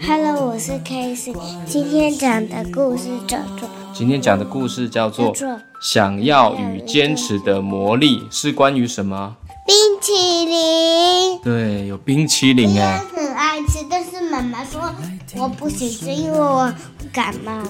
[0.00, 1.34] Hello，我是 Casey，
[1.66, 3.68] 今天讲的故事叫做。
[3.94, 5.34] 今天讲的故事叫做
[5.80, 9.36] 《想要与坚持的魔力》，是关于什么？
[9.66, 10.12] 冰淇
[10.44, 11.38] 淋。
[11.42, 13.02] 对，有冰淇淋哎。
[13.14, 14.94] 我很爱吃，但是妈妈说
[15.36, 16.72] 我不行吃，因为我
[17.12, 17.62] 感冒。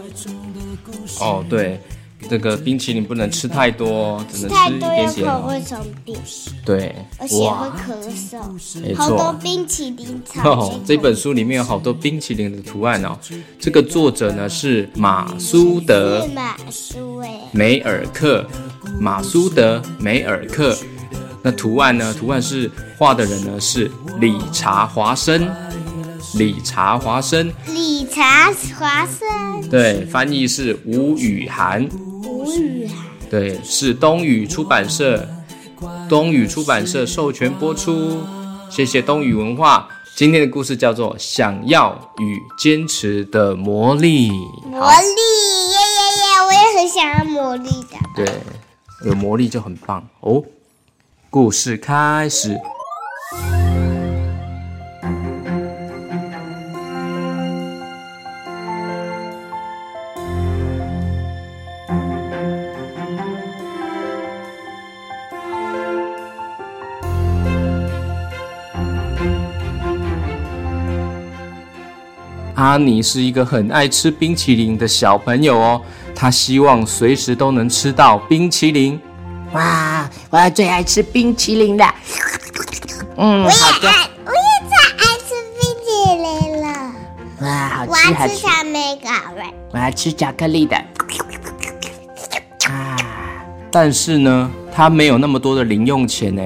[1.21, 1.81] 哦，对。
[2.29, 5.27] 这个冰淇淋不能吃太多，只能吃一点点。
[5.27, 6.17] 口会生病。
[6.65, 8.81] 对，而且会咳嗽。
[8.81, 9.05] 没错。
[9.05, 13.17] 好多冰淇淋哦，这本书里面有好多冰淇淋的图案哦。
[13.59, 16.27] 这个作者呢是马苏德。
[16.35, 17.41] 马苏诶。
[17.53, 18.45] 梅尔克，
[19.01, 20.77] 马苏德梅尔克。
[21.41, 22.13] 那图案呢？
[22.19, 25.49] 图案是画的人呢是理查华生。
[26.35, 27.51] 理查华生。
[27.69, 29.71] 理查华生。
[29.71, 31.89] 对，翻译是吴雨涵。
[33.31, 35.29] 对，是东雨出版社，
[36.09, 38.19] 东雨出版社授权播出，
[38.71, 39.89] 谢谢东雨文化。
[40.17, 44.31] 今天的故事叫做《想要与坚持的魔力》。
[44.67, 45.07] 魔力
[45.71, 46.41] 耶耶耶！
[46.47, 47.97] 我也很想要魔力的。
[48.17, 48.27] 对，
[49.05, 50.43] 有魔力就很棒哦。
[51.31, 52.59] 故事开始。
[72.59, 75.81] 阿尼是一个很爱吃冰淇淋的小朋友哦，
[76.13, 79.01] 他希望随时都能吃到冰淇淋。
[79.53, 81.85] 哇，我要最爱吃冰淇淋的。
[83.17, 83.55] 嗯，我也
[83.89, 84.11] 爱。
[84.27, 86.67] 我也最爱吃冰淇淋了。
[87.43, 88.37] 哇，好吃，我要吃。
[88.39, 89.43] 草莓口味。
[89.71, 90.77] 我要吃巧克力的。
[92.69, 92.97] 啊，
[93.71, 96.43] 但是呢，他没有那么多的零用钱呢，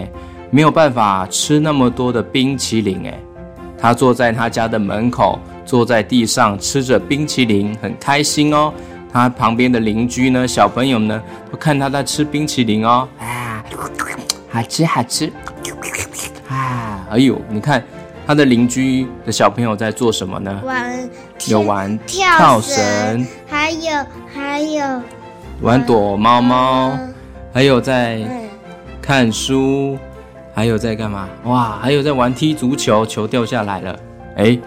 [0.50, 3.18] 没有办法吃那么多的冰淇淋哎。
[3.78, 5.40] 他坐在他家的门口。
[5.64, 8.72] 坐在地上吃着冰淇淋，很开心哦。
[9.12, 13.06] 他旁边的邻居呢，小朋友呢，都看他在吃冰淇淋哦。
[13.18, 13.62] 啊，
[14.50, 15.30] 好吃好吃。
[16.48, 17.84] 啊，哎呦，你看
[18.26, 20.62] 他的邻居的小朋友在做什么呢？
[20.64, 21.10] 玩，
[21.46, 25.02] 有玩跳绳，还有还有
[25.60, 26.98] 玩躲猫猫，
[27.52, 28.20] 还有在
[29.02, 29.98] 看书，
[30.54, 31.28] 还有在干嘛？
[31.44, 33.98] 哇，还有在玩踢足球，球掉下来了。
[34.36, 34.58] 哎。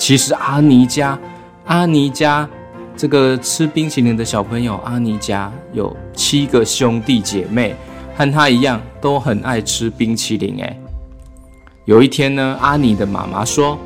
[0.00, 1.16] 其实阿尼家，
[1.66, 2.48] 阿尼家
[2.96, 7.76] 这个吃冰淇淋的小朋友，阿尼家有七个兄弟姐妹，
[8.16, 10.56] 和他一样都很爱吃冰淇淋。
[10.62, 10.74] 哎，
[11.84, 13.78] 有一天呢，阿尼的妈妈说：“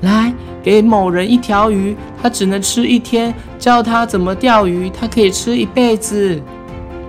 [0.00, 0.32] 来，
[0.62, 6.40] 给某人一条鱼，他只能吃一天，教他怎么钓鱼，他可以吃一辈子。”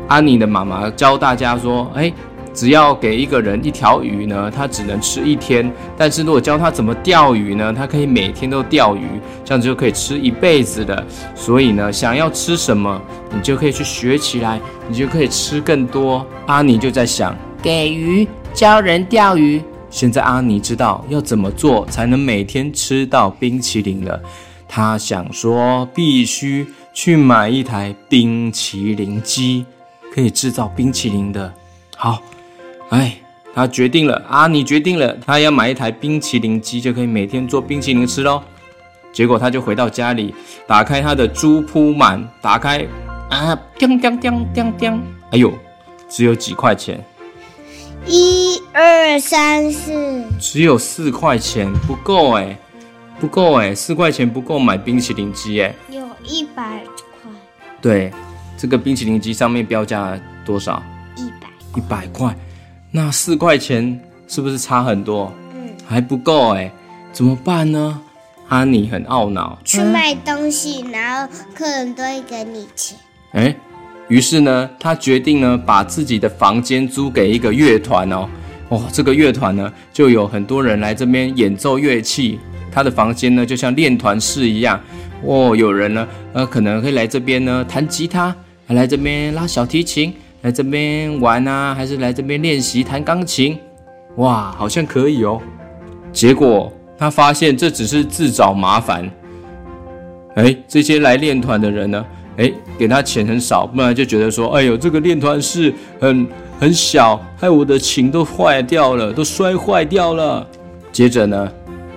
[0.10, 2.12] 阿尼的妈妈教大家说：“哎。”
[2.53, 9.08] 只要给一个人一条鱼呢，他只能吃一天；但是如果教他怎么钓鱼呢，他可以每天都钓鱼，
[9.44, 11.06] 这样子就可以吃一辈子的。
[11.36, 13.02] 所以呢，想要吃什么，
[13.34, 16.24] 你就可以去学起来，你就可以吃更多。
[16.46, 19.59] 阿尼就在想，给鱼教人钓鱼。
[19.90, 24.22] 现在阿尼知道要怎么做才能每天吃到冰淇淋了。
[24.68, 29.66] 他想说，必须去买一台冰淇淋机，
[30.13, 31.51] 可以制造冰淇淋的。
[31.95, 32.22] 好。
[32.94, 33.18] 哎，
[33.56, 38.40] 他决定了，啊，你决定了，他要买一台冰淇淋机，就可以每天做冰淇淋吃喽。
[39.12, 40.34] 结果他就回到家里，
[40.68, 42.86] 打开他的猪铺满，打开
[43.31, 45.01] 啊，叮叮叮叮叮，
[45.31, 45.51] 哎呦，
[46.07, 47.04] 只有几块钱，
[48.06, 52.56] 一二三四，只有四块钱，不够哎，
[53.19, 56.84] 不够哎，四块钱不够买冰淇淋机哎，有一百
[57.24, 57.31] 块，
[57.81, 58.13] 对，
[58.56, 60.84] 这个冰淇淋机上面标价多少？
[61.16, 62.36] 一百，一百块。
[62.95, 65.34] 那四块钱是不是差很多？
[65.56, 66.72] 嗯，还不够哎，
[67.12, 68.00] 怎么办呢？
[68.48, 69.57] 哈尼很懊恼。
[69.66, 72.95] 去卖东西，然后客人都会给你钱。
[73.31, 73.56] 哎，
[74.10, 78.30] 于是呢，他决定呢，把自己的房间租给一个乐团哦。
[78.69, 82.40] 哦，这个乐团呢，就有很多人来这边演奏乐器。
[82.72, 84.80] 他的房间呢，就像练团室一样。
[85.24, 88.36] 哦，有人呢，呃，可能会来这边呢弹吉他，
[88.68, 90.13] 还来这边拉小提琴。
[90.44, 93.57] 来这边玩啊，还是来这边练习弹钢琴？
[94.18, 95.42] 哇，好像可以哦。
[96.12, 99.10] 结果他发现这只是自找麻烦。
[100.36, 102.06] 哎，这些来练团的人呢？
[102.36, 106.28] 哎，给他钱很少，不然就觉得说，哎呦，这个练团室很
[106.60, 110.45] 很小，害我的琴都坏掉了，都摔坏掉了。
[110.92, 111.50] 接着呢，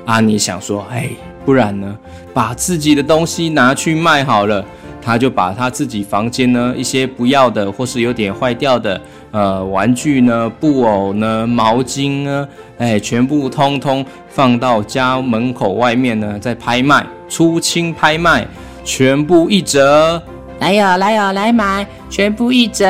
[0.04, 1.10] 阿尼想说，哎，
[1.44, 1.98] 不然呢，
[2.32, 4.64] 把自己的东西拿去卖好了。
[5.06, 9.00] 他就把他自己房间呢一些不要的或是有点坏掉的
[9.30, 12.48] 呃玩具呢、布偶呢、毛巾呢，
[12.78, 18.44] 哎，全部通通放到家门口外面呢，在拍卖，出清拍卖，
[18.84, 20.20] 全部一折，
[20.58, 22.84] 来哟来哟来买，全部一折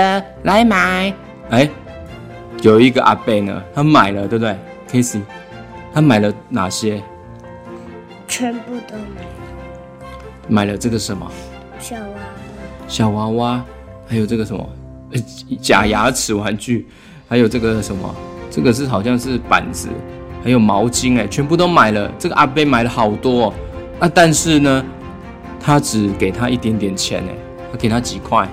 [0.45, 1.13] 来买。
[1.51, 1.69] 哎，
[2.63, 4.57] 有一个阿贝呢，他买了，对不对
[4.91, 5.21] ？Casey，
[5.93, 7.03] 他买了哪些？
[8.27, 9.29] 全部都买了。
[10.49, 11.31] 买了这个什么？
[11.89, 12.19] 小娃娃，
[12.89, 13.65] 小娃娃，
[14.09, 14.69] 还有这个什么，
[15.13, 15.21] 呃，
[15.63, 16.85] 假牙齿玩具，
[17.29, 18.13] 还有这个什么，
[18.51, 19.89] 这个是好像是板子，
[20.43, 22.11] 还有毛巾，哎，全部都买了。
[22.19, 23.55] 这个阿贝买了好多，
[24.01, 24.85] 啊，但是呢，
[25.61, 27.35] 他只给他一点点钱，哎，
[27.71, 28.49] 他给他几块？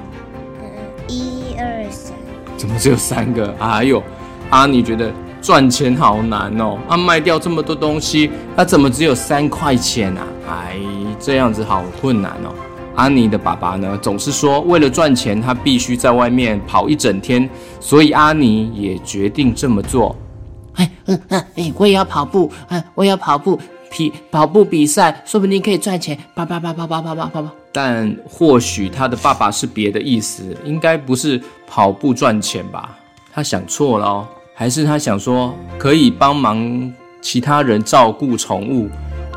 [0.62, 0.69] 嗯，
[1.07, 2.15] 一二三。
[2.56, 3.47] 怎么只有三个？
[3.57, 4.03] 啊，还有，
[4.51, 6.77] 啊，你觉得赚钱好难哦？
[6.88, 10.24] 啊，卖掉这么多东西，他怎么只有三块钱啊？
[10.47, 10.77] 哎，
[11.19, 12.53] 这样子好困难哦。
[12.95, 17.49] 阿尼的爸爸呢，总是说为了赚钱，他必须在外面跑一整天，
[17.79, 20.15] 所以阿尼也决定这么做。
[20.73, 23.59] 哎，嗯嗯，哎，我也要跑步，哎，我也要跑步，
[23.91, 26.17] 比跑步比赛，说不定可以赚钱。
[26.35, 27.49] 跑跑跑跑跑跑跑跑。
[27.71, 32.97] 但或许他的爸爸是别的意思，应该不是跑步赚钱吧？
[33.33, 38.89] 他想错了哦，还是他想说可以帮忙其他人照顾宠物？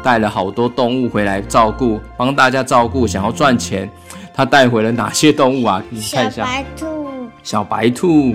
[0.06, 3.90] 带了好多动物回来照顾，帮大家照顾，想要赚钱。
[4.32, 5.82] 他带回了哪些动物啊？
[5.90, 6.44] 你看一下。
[6.44, 7.08] 小白兔，
[7.42, 8.34] 小白兔，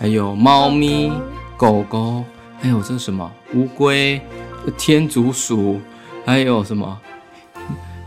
[0.00, 1.12] 还有猫咪、
[1.56, 2.24] 狗狗，
[2.60, 4.20] 还有这什么乌龟、
[4.76, 5.80] 天竺鼠，
[6.26, 6.98] 还有什么？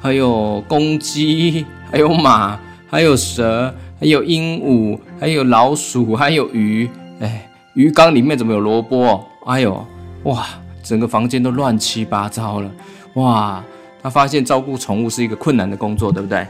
[0.01, 2.59] 还有公鸡，还有马，
[2.89, 6.89] 还有蛇，还有鹦鹉，还有老鼠，还有鱼。
[7.21, 9.23] 哎，鱼缸里面怎么有萝卜？
[9.45, 9.87] 哎呦，
[10.23, 10.45] 哇！
[10.83, 12.69] 整个房间都乱七八糟了，
[13.15, 13.63] 哇！
[14.03, 16.45] 他发现照顾宠物是一个困难的工作，对不对？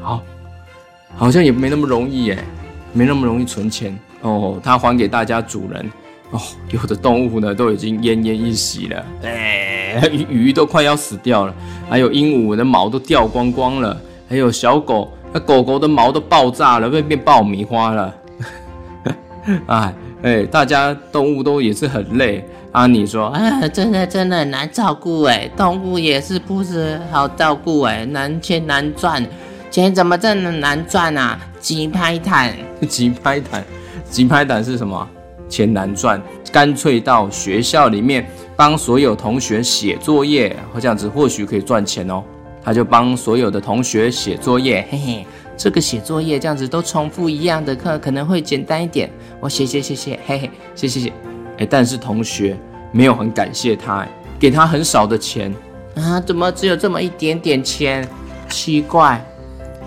[0.00, 0.22] 好，
[1.16, 2.38] 好像也没那么容易耶，
[2.92, 4.60] 没那么容易存钱哦。
[4.62, 5.90] 他还给大家主人
[6.30, 6.40] 哦，
[6.70, 11.54] 有的动物呢都已经奄奄一息了，哎，鱼都快要死掉了，
[11.90, 18.14] 还有鹦鹉的毛都掉光光了，还有小狗，那狗狗的毛都爆炸了，变变爆米花了，
[19.66, 22.48] 哎哎，大家动物都也是很累。
[22.72, 29.24] 阿尼说：“啊，真的真的很难照顾哎，动物也是不是好照顾哎，难钱难赚，
[29.70, 31.38] 钱怎么这么难赚啊？
[31.58, 32.54] 急拍弹，
[32.86, 33.64] 急拍弹，
[34.10, 35.08] 急拍弹是什么？
[35.48, 36.20] 钱难赚，
[36.52, 42.22] 干脆到学校里面帮所有同学写作业，这样子或许可以赚钱哦。
[42.62, 49.10] 他就帮所有的同学写作业， 嘿嘿，这个写作业这样子都重复一样的课，可能会简单一点。
[49.40, 51.12] 我写写写写，嘿嘿，写写写。”
[51.58, 52.56] 哎，但是同学
[52.92, 54.06] 没有很感谢他，
[54.38, 55.54] 给他很少的钱
[55.96, 56.20] 啊？
[56.20, 58.08] 怎么只有这么一点点钱？
[58.48, 59.24] 奇怪。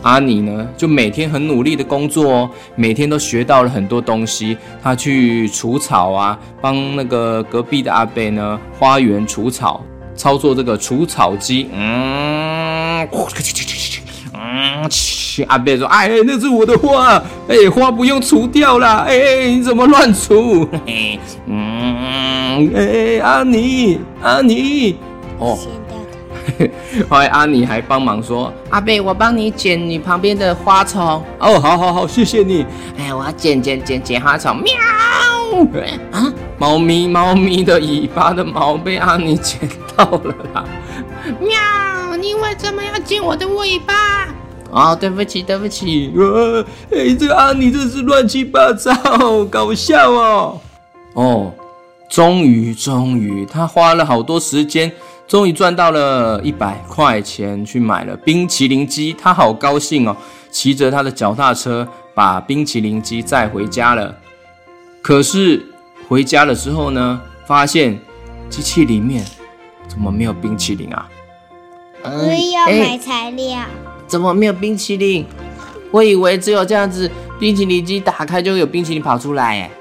[0.03, 4.57] 阿尼呢，就每天很努力的工作哦，每天都学到了很多东西。
[4.81, 9.83] 他去除草啊，帮那个隔壁的阿贝呢，花园除草，
[10.15, 11.69] 操作这个除草机。
[11.71, 13.07] 嗯。
[14.53, 14.89] 嗯，
[15.47, 20.67] 阿贝说：“哎，那是我的花，哎，花不用除掉啦，哎，你怎么乱除？
[20.85, 24.97] 嘿嘿，嗯，哎，阿尼，阿尼，
[25.39, 25.57] 哦，
[27.07, 31.23] 后来阿尼还帮忙说：阿贝，我帮你剪你旁边的花丛。
[31.39, 32.65] 哦，好好好，谢谢你。
[32.97, 34.57] 哎，我要剪剪剪剪花丛。
[34.57, 34.73] 喵，
[36.11, 39.57] 啊，猫咪猫咪的尾巴的毛被阿尼剪
[39.95, 40.65] 到了啦。
[41.39, 44.27] 喵，你为什么要剪我的尾巴？
[44.71, 48.93] 哦，对不起，对不起，呃，哎，这个阿尼真是乱七八糟，
[49.45, 50.59] 搞笑哦。
[51.13, 51.51] 哦，
[52.09, 54.89] 终于，终于，他花了好多时间，
[55.27, 60.15] 终于赚到了一百块钱，去买了冰淇淋机，他好高兴哦，
[60.49, 64.15] 骑着他的脚踏车把冰淇淋机载回家了。
[65.01, 65.65] 可是
[66.07, 67.99] 回家了之后呢，发现
[68.49, 69.25] 机器里面
[69.89, 71.09] 怎么没有冰淇淋啊？
[72.03, 73.59] 我也要买材料。
[74.11, 75.25] 怎么没有冰淇淋？
[75.89, 79.61] 我以为只有这样子，冰淇淋机打开就有冰淇淋跑出来。
[79.61, 79.71] 哎，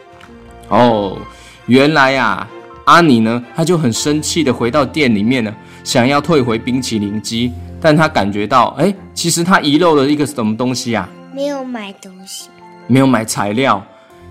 [0.68, 1.18] 哦，
[1.66, 2.48] 原来呀、啊，
[2.84, 11.08] 阿尼呢，他就很生气的回到店里面呢，想要退回冰淇淋机，但他感觉到，哎，其实他遗漏了一个什么东西啊？
[11.34, 12.48] 没有买东西。
[12.86, 13.84] 没有买材料，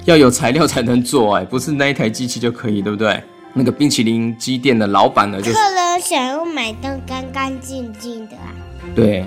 [0.06, 3.22] 要有材料才能做，哎，不是那一台机器就可以，对不对？
[3.52, 8.54] 那个冰淇淋机店的老板呢，就是客人想要买到干干净净的啊。
[8.96, 9.26] 对，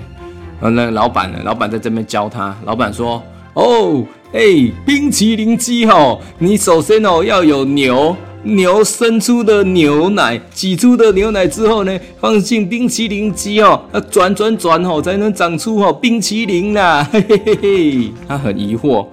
[0.63, 3.21] 然后那个老板呢，老板在这边教他，老板说
[3.55, 4.41] ：“哦，哎，
[4.87, 8.15] 冰淇淋机哦，你首先哦要有牛。”
[8.45, 17.09] 牛生出的牛奶，挤出的牛奶之后呢，放进冰淇淋机哦，要转转转哦，才能长出哦冰淇淋啦。
[17.13, 19.07] 嘿嘿嘿嘿，他很疑惑，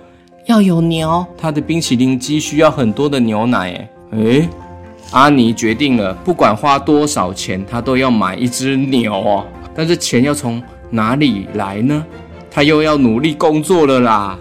[0.47, 3.89] 要有牛，他的冰淇淋机需要很多的牛奶诶。
[4.13, 4.49] 诶，
[5.11, 9.45] 阿尼决定了，不管花多少钱，他都要买一只牛哦。
[9.75, 12.05] 但是钱要从哪里来呢？
[12.51, 14.37] 他又要努力工作了啦。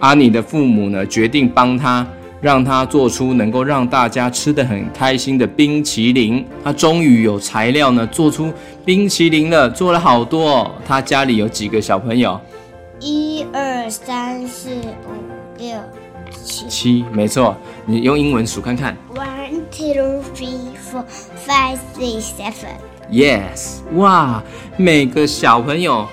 [0.00, 2.06] 阿尼的父母呢，决定帮他。
[2.42, 6.44] 让他做出能够让大家吃得很开心的冰淇淋。
[6.62, 8.52] 他终于有材料呢，做出
[8.84, 10.70] 冰淇淋了，做了好多哦。
[10.86, 12.38] 他家里有几个小朋友？
[13.00, 15.76] 一二三四五六
[16.30, 16.66] 七。
[16.68, 17.56] 七，没错。
[17.86, 18.94] 你用英文数看看。
[19.14, 21.04] One, two, three, four,
[21.46, 22.76] five, six, seven.
[23.10, 24.42] Yes，哇，
[24.76, 26.06] 每个小朋友。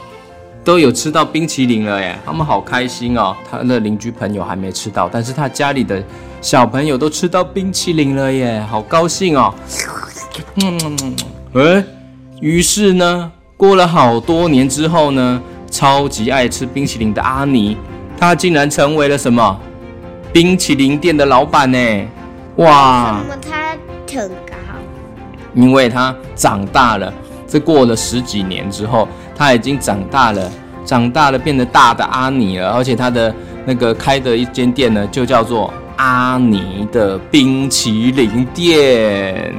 [0.65, 3.35] 都有吃到冰淇淋了耶，他们好开心哦。
[3.51, 6.01] 他的邻居朋友还没吃到，但是他家里的
[6.39, 9.53] 小朋友都吃到冰淇淋了耶，好高兴哦。
[10.62, 11.15] 嗯嗯嗯。
[11.62, 11.83] 哎，
[12.39, 17.75] 于是呢，过了好多年之后呢，超级爱吃冰淇淋的阿尼，
[18.17, 19.59] 他竟然成为了什么？
[20.31, 21.77] 冰淇淋店的老板呢？
[22.55, 23.17] 哇！
[23.17, 23.77] 为什么他
[24.17, 24.42] 很高？
[25.53, 27.13] 因为他长大了。
[27.48, 29.07] 这过了十几年之后。
[29.36, 30.51] 他已经长大了，
[30.86, 33.33] 长大了变得大的阿尼了，而且他的
[33.65, 39.51] 那个开的一间店呢，就叫做阿尼的冰淇淋店。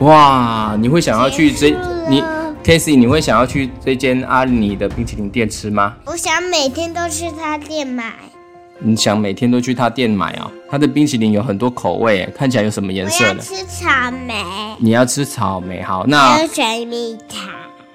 [0.00, 1.70] 哇，你会想要去这？
[2.08, 2.20] 你
[2.64, 5.94] Casey，你会想要去这间阿尼的冰淇淋店吃吗？
[6.06, 8.14] 我想每天都去他店买。
[8.80, 10.50] 你想每天都去他店买啊？
[10.70, 13.30] 他的冰淇淋有很多口味，看起来有什么颜色的？
[13.30, 14.34] 我要吃草莓。
[14.78, 15.82] 你要吃草莓？
[15.82, 17.48] 好，那还有水蜜桃。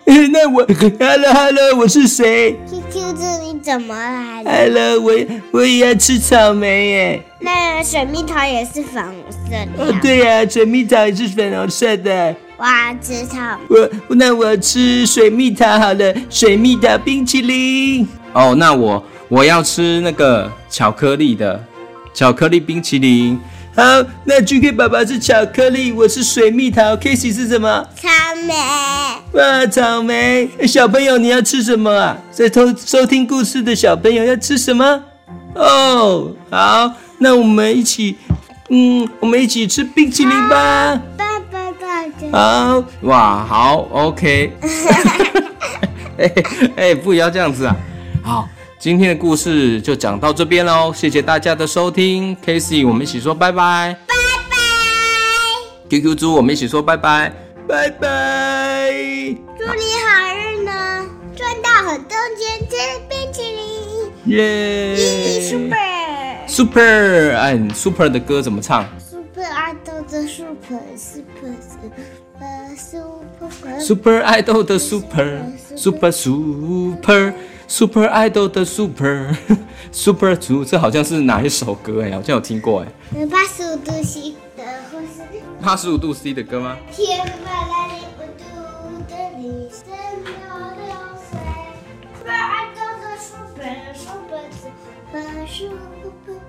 [0.31, 0.65] 那我，
[0.99, 5.13] Hello Hello，我是谁？QQ 这你怎么来了？Hello，我
[5.51, 7.23] 我也要吃草莓耶。
[7.41, 9.85] 那水蜜桃也是粉红色的。
[9.85, 12.35] 哦，对呀，水蜜桃也是粉红色的。
[12.57, 13.37] 我要吃草
[13.69, 13.77] 莓。
[14.07, 18.07] 我那我吃水蜜桃好了，水蜜桃冰淇淋。
[18.33, 21.63] 哦，那我我要吃那个巧克力的
[22.13, 23.39] 巧克力冰淇淋。
[23.75, 23.83] 好，
[24.25, 27.87] 那 GK 爸爸是巧克力，我是水蜜桃，Casey 是什么？
[27.95, 28.09] 草
[28.47, 28.53] 莓。
[29.33, 30.49] 哇，草莓！
[30.67, 32.17] 小朋友，你要吃什么啊？
[32.31, 35.03] 在偷收听故事的小朋友要吃什么？
[35.53, 38.17] 哦，好，那我们一起，
[38.69, 40.99] 嗯，我们一起吃冰淇淋吧。
[41.15, 42.31] 爸爸爸爸。
[42.31, 44.51] 好，哇，好，OK。
[46.17, 46.33] 哎
[46.75, 47.75] 哎，不要这样子啊！
[48.23, 48.49] 好。
[48.79, 52.33] 今天的故事就讲到这边喽，谢谢大家的收听。
[52.37, 53.93] Casey，我们一起说拜拜。
[54.07, 54.15] 拜
[54.49, 54.55] 拜。
[55.89, 57.29] QQ 猪，我们一起说拜拜。
[57.67, 58.89] 拜拜。
[59.57, 61.05] 祝你好运呢，
[61.35, 62.77] 赚到很多钱吃
[63.09, 64.37] 冰淇淋。
[64.37, 64.95] 耶。
[65.41, 65.75] Super。
[66.47, 71.53] Super，哎，Super 的歌怎么唱？Super Idol 的 Super，Super
[72.77, 76.11] Super Super Idol 的 Super，Super
[77.69, 78.07] Super。
[78.09, 79.35] Idol 的 Super
[79.93, 82.11] Super 猪，这好像是哪一首歌哎？
[82.11, 82.87] 好像有听过哎。
[83.27, 85.21] 八十五度 C 的，或是
[85.61, 86.75] 八十五度 C 的歌吗？
[86.91, 88.43] 天把那里不读
[89.07, 89.85] 的你身
[90.49, 90.89] 后流
[91.29, 91.37] 水。
[92.17, 96.39] Super Idol 的 Super Super Super Super。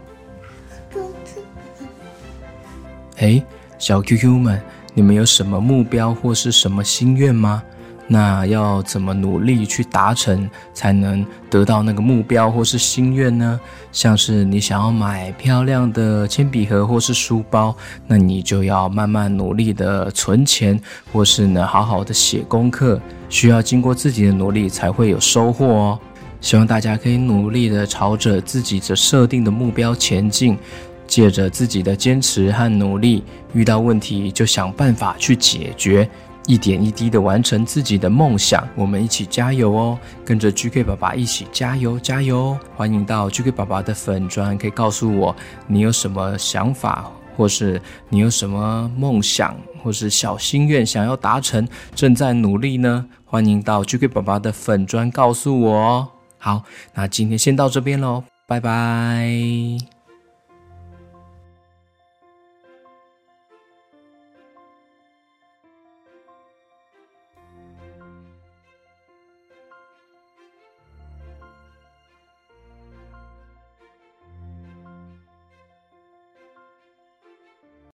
[3.18, 3.44] 哎，
[3.78, 4.60] 小 QQ 们，
[4.94, 7.62] 你们有什么目标或是什么心愿吗？
[8.12, 13.60] 那要怎么努力去达成，才能得到那个目标或是心愿呢？
[13.92, 17.72] 像是你想要买漂亮的铅笔盒或是书包，
[18.08, 20.76] 那你就要慢慢努力的存钱，
[21.12, 25.98] 或是呢好好的写功课，需要经过自己的努力才会有收获哦。
[26.40, 30.58] 希望大家可以努力的朝着自己的设定的目标前进，
[31.06, 36.10] 借着自己的坚持和努力，遇到问题就想办法去解决。
[36.46, 39.98] 一点一滴的完成自己的梦想，我们一起加油哦！
[40.24, 42.58] 跟着 GK 爸爸一起加油加油！
[42.74, 45.34] 欢迎到 GK 爸爸的粉砖，可以告诉我
[45.66, 53.06] 你有什么想法，或是你有什么梦想，或是小心愿想要达成，正在努力呢？
[53.24, 56.08] 欢迎到 GK 爸爸的粉砖告诉我哦。
[56.38, 59.99] 好，那今天先到这边喽，拜拜。